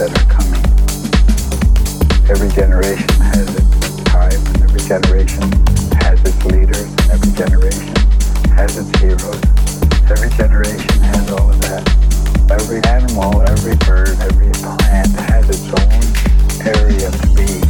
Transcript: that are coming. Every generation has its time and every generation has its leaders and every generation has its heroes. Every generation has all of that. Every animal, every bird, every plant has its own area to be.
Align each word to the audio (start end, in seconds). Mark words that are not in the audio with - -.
that 0.00 0.16
are 0.16 0.32
coming. 0.32 0.64
Every 2.30 2.48
generation 2.48 3.06
has 3.20 3.54
its 3.54 4.02
time 4.04 4.32
and 4.32 4.62
every 4.62 4.80
generation 4.80 5.44
has 6.00 6.18
its 6.24 6.42
leaders 6.46 6.88
and 6.88 7.10
every 7.10 7.32
generation 7.32 7.94
has 8.56 8.78
its 8.78 8.98
heroes. 8.98 9.44
Every 10.08 10.30
generation 10.38 11.02
has 11.04 11.30
all 11.30 11.50
of 11.50 11.60
that. 11.60 11.84
Every 12.50 12.80
animal, 12.88 13.42
every 13.42 13.76
bird, 13.84 14.16
every 14.20 14.48
plant 14.52 15.12
has 15.28 15.50
its 15.50 15.68
own 15.68 16.66
area 16.66 17.10
to 17.10 17.26
be. 17.36 17.69